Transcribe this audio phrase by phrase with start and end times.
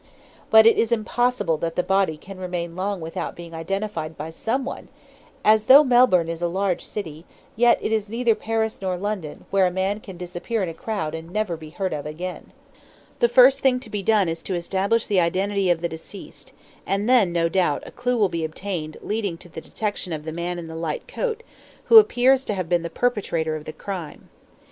[0.49, 4.87] But it is impossible that the body can remain long without being identified by someone,
[5.45, 7.23] as though Melbourne is a large city,
[7.55, 11.13] yet it is neither Paris nor London, where a man can disappear in a crowd
[11.13, 12.51] and never be heard of again.
[13.19, 16.51] The first thing to be done is to establish the identity of the deceased,
[16.87, 20.33] and then, no doubt, a clue will be obtained leading to the detection of the
[20.33, 21.43] man in the light coat
[21.83, 24.29] who appears to have been the perpetrator of the crime.